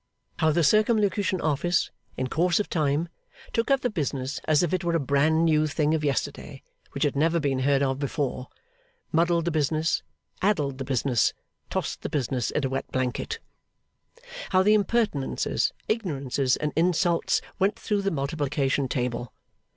[0.39, 3.07] How the Circumlocution Office, in course of time,
[3.53, 7.03] took up the business as if it were a bran new thing of yesterday, which
[7.03, 8.47] had never been heard of before;
[9.11, 10.01] muddled the business,
[10.41, 11.33] addled the business,
[11.69, 13.37] tossed the business in a wet blanket.
[14.49, 19.31] How the impertinences, ignorances, and insults went through the multiplication table.